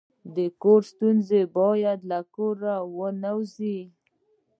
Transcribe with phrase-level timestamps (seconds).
[0.35, 3.79] د کور ستونزه باید له کوره ونه وځي.